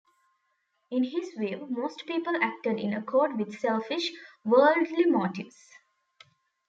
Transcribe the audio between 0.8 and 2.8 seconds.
In his view, most people acted